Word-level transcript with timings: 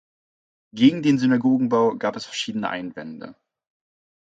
Gegen 0.73 1.03
den 1.03 1.19
Synagogenbau 1.19 1.95
gab 1.95 2.15
es 2.15 2.25
verschiedene 2.25 2.71
Einwände. 2.71 3.35